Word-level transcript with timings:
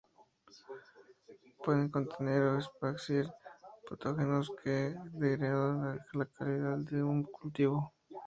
Pueden 1.63 1.89
contener 1.95 2.41
o 2.41 2.57
esparcir 2.57 3.25
patógenos 3.87 4.49
que 4.63 4.95
degradan 5.11 5.99
la 6.13 6.25
calidad 6.25 6.79
de 6.89 7.03
un 7.03 7.21
cultivo. 7.21 7.93